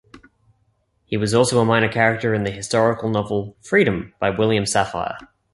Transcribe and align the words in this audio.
He 1.05 1.15
was 1.15 1.35
also 1.35 1.59
a 1.61 1.65
minor 1.65 1.87
character 1.87 2.33
in 2.33 2.43
the 2.43 2.49
historical 2.49 3.07
novel 3.07 3.55
"Freedom" 3.61 4.15
by 4.19 4.31
William 4.31 4.63
Safire. 4.63 5.27